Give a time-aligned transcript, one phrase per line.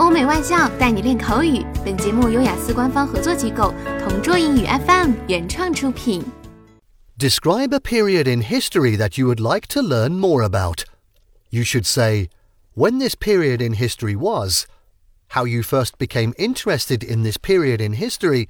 [0.00, 1.62] 欧美外教带你练口语。
[1.84, 6.24] 本节目由雅思官方合作机构同桌英语 FM 原创出品。
[7.18, 10.84] Describe a period in history that you would like to learn more about.
[11.50, 12.30] You should say
[12.74, 14.64] when this period in history was,
[15.34, 18.48] how you first became interested in this period in history,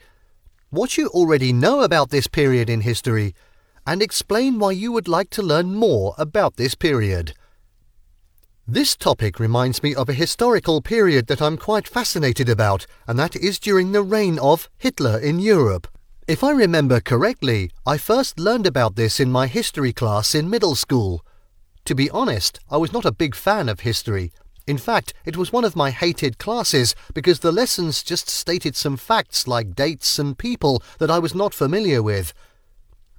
[0.71, 3.35] what you already know about this period in history,
[3.85, 7.35] and explain why you would like to learn more about this period.
[8.68, 13.36] This topic reminds me of a historical period that I'm quite fascinated about, and that
[13.36, 15.88] is during the reign of Hitler in Europe.
[16.28, 20.74] If I remember correctly, I first learned about this in my history class in middle
[20.74, 21.24] school.
[21.86, 24.32] To be honest, I was not a big fan of history.
[24.66, 28.98] In fact, it was one of my hated classes because the lessons just stated some
[28.98, 32.34] facts like dates and people that I was not familiar with.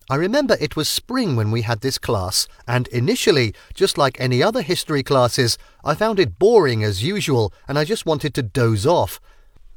[0.09, 4.41] I remember it was spring when we had this class, and initially, just like any
[4.41, 8.87] other history classes, I found it boring as usual and I just wanted to doze
[8.87, 9.21] off.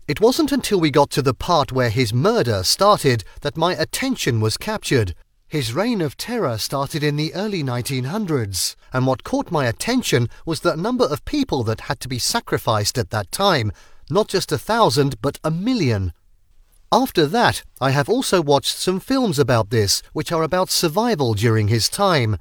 [0.07, 4.39] It wasn't until we got to the part where his murder started that my attention
[4.39, 5.15] was captured.
[5.47, 10.59] His reign of terror started in the early 1900s, and what caught my attention was
[10.59, 13.71] the number of people that had to be sacrificed at that time.
[14.11, 16.13] Not just a thousand, but a million.
[16.91, 21.67] After that, I have also watched some films about this, which are about survival during
[21.67, 22.37] his time.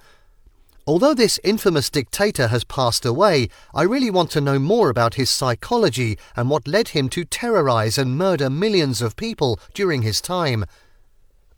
[0.86, 5.28] Although this infamous dictator has passed away, I really want to know more about his
[5.28, 10.64] psychology and what led him to terrorize and murder millions of people during his time.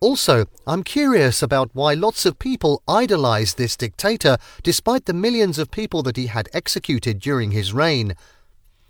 [0.00, 5.70] Also, I'm curious about why lots of people idolized this dictator despite the millions of
[5.70, 8.16] people that he had executed during his reign.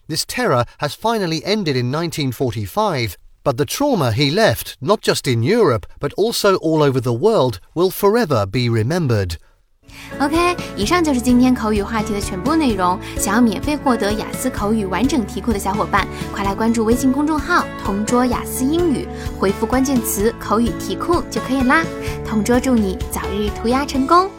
[0.08, 5.42] This terror has finally ended in 1945, but the trauma he left, not just in
[5.42, 9.36] Europe, but also all over the world, will forever be remembered.
[10.20, 12.98] OK，以上就是今天口语话题的全部内容。
[13.18, 21.84] 想要免费获得雅思口语完整题库的小伙伴，快来关注微信公众号“同桌雅思英语”，回复关键词“口语题库”就可以啦。
[22.24, 24.30] 同桌祝你早日屠鸭成功！